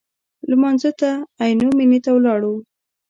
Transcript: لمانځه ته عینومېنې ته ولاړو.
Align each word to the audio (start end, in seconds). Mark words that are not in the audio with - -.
لمانځه 0.49 0.91
ته 0.99 1.09
عینومېنې 1.43 1.99
ته 2.05 2.09
ولاړو. 2.15 2.53